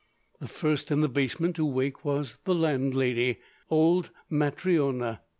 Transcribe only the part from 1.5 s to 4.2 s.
to wake was the landlady, old